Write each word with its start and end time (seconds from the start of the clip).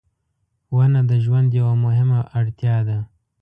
•ونه 0.75 1.01
د 1.09 1.11
ژوند 1.23 1.49
یوه 1.59 1.73
مهمه 1.85 2.19
اړتیا 2.39 2.77
ده. 2.87 2.97